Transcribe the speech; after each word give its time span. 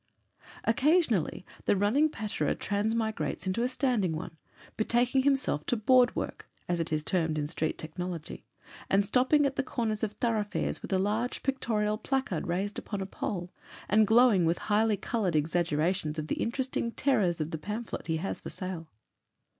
Occasionally, 0.63 1.45
the 1.65 1.75
running 1.75 2.09
patterer 2.09 2.55
transmigrates 2.55 3.45
into 3.45 3.61
a 3.61 3.67
standing 3.67 4.13
one, 4.15 4.35
betaking 4.75 5.21
himself 5.23 5.63
to 5.67 5.77
"board 5.77 6.15
work," 6.15 6.49
as 6.67 6.79
it 6.79 6.91
is 6.91 7.03
termed 7.03 7.37
in 7.37 7.47
street 7.47 7.77
technology, 7.77 8.43
and 8.89 9.05
stopping 9.05 9.45
at 9.45 9.57
the 9.57 9.61
corners 9.61 10.01
of 10.01 10.13
thoroughfares 10.13 10.81
with 10.81 10.91
a 10.91 10.97
large 10.97 11.43
pictorial 11.43 11.99
placard 11.99 12.47
raised 12.47 12.79
upon 12.79 12.99
a 12.99 13.05
pole, 13.05 13.51
and 13.87 14.07
glowing 14.07 14.43
with 14.43 14.57
highly 14.73 14.97
coloured 14.97 15.35
exaggerations 15.35 16.17
of 16.17 16.25
the 16.29 16.41
interesting 16.41 16.91
terrors 16.91 17.39
of 17.39 17.51
the 17.51 17.59
pamphlet 17.59 18.07
he 18.07 18.17
has 18.17 18.39
for 18.41 18.49
sale. 18.49 18.87